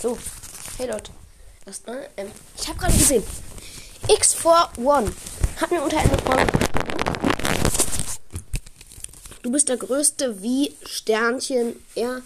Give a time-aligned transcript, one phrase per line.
[0.00, 0.16] So,
[0.78, 1.12] hey Leute.
[1.66, 3.22] Erstmal, ähm, ich habe gerade gesehen,
[4.08, 5.12] X41
[5.60, 6.50] hat mir unter einer Folge.
[9.42, 12.22] Du bist der größte wie Sternchen er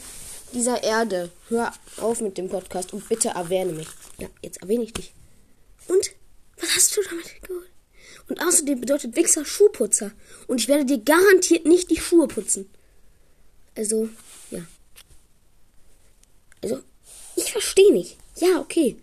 [0.52, 1.32] dieser Erde.
[1.48, 3.88] Hör auf mit dem Podcast und bitte erwähne mich.
[4.18, 5.12] Ja, jetzt erwähne ich dich.
[5.88, 6.12] Und?
[6.60, 7.70] Was hast du damit geholt?
[8.28, 10.12] Und außerdem bedeutet Wichser Schuhputzer.
[10.46, 12.70] Und ich werde dir garantiert nicht die Schuhe putzen.
[13.76, 14.08] Also,
[14.52, 14.60] ja.
[17.54, 18.16] Verstehe nicht.
[18.38, 18.96] Ja, okay.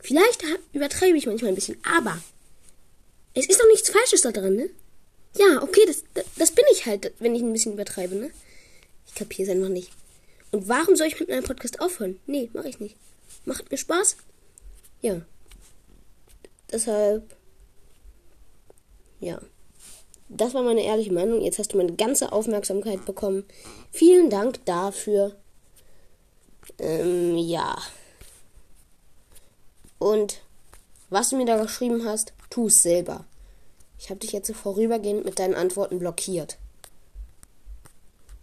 [0.00, 0.42] Vielleicht
[0.72, 2.20] übertreibe ich manchmal ein bisschen, aber
[3.34, 4.68] es ist doch nichts Falsches da dran, ne?
[5.36, 6.02] Ja, okay, das,
[6.34, 8.32] das bin ich halt, wenn ich ein bisschen übertreibe, ne?
[9.06, 9.92] Ich kapiere es einfach nicht.
[10.50, 12.18] Und warum soll ich mit meinem Podcast aufhören?
[12.26, 12.96] Nee, mache ich nicht.
[13.44, 14.16] Macht mir Spaß?
[15.00, 15.20] Ja.
[16.72, 17.36] Deshalb.
[19.20, 19.40] Ja.
[20.28, 21.42] Das war meine ehrliche Meinung.
[21.42, 23.44] Jetzt hast du meine ganze Aufmerksamkeit bekommen.
[23.92, 25.36] Vielen Dank dafür.
[26.78, 27.76] Ähm, ja.
[29.98, 30.42] Und
[31.10, 33.24] was du mir da geschrieben hast, tu es selber.
[33.98, 36.58] Ich habe dich jetzt so vorübergehend mit deinen Antworten blockiert.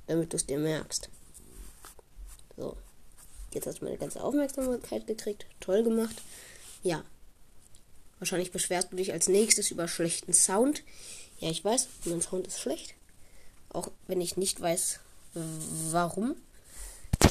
[0.08, 1.10] Damit du es dir merkst.
[2.58, 2.76] So.
[3.54, 5.46] Jetzt hast du meine ganze Aufmerksamkeit gekriegt.
[5.60, 6.16] Toll gemacht.
[6.84, 7.04] Ja.
[8.20, 10.84] Wahrscheinlich beschwerst du dich als nächstes über schlechten Sound.
[11.40, 12.96] Ja, ich weiß, mein Sound ist schlecht.
[13.70, 15.00] Auch wenn ich nicht weiß,
[15.34, 16.36] warum.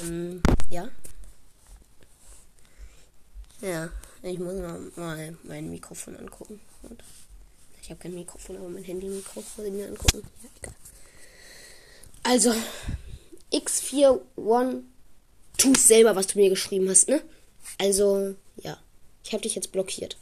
[0.02, 0.88] Ähm, ja.
[3.60, 3.90] Ja,
[4.22, 4.54] ich muss
[4.96, 6.60] mal, mein Mikrofon angucken.
[7.82, 10.22] Ich habe kein Mikrofon, aber mein Handy-Mikro muss ich mir angucken.
[10.42, 10.74] Ja, egal.
[12.22, 12.54] Also,
[13.52, 14.82] X41,
[15.56, 17.22] tu selber, was du mir geschrieben hast, ne?
[17.78, 18.78] Also, ja.
[19.24, 20.16] Ich habe dich jetzt blockiert.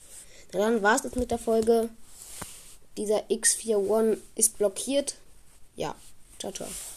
[0.52, 1.90] Na dann war es jetzt mit der Folge.
[2.96, 5.16] Dieser X41 ist blockiert.
[5.76, 5.94] Ja.
[6.38, 6.68] Ciao, ciao.